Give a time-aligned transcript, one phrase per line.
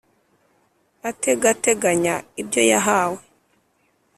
[1.09, 3.21] Ategateganya ibyo yahawe;